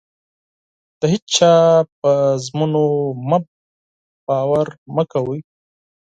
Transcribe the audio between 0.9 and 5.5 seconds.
د هيچا په ژمنو مه باور مه کوئ.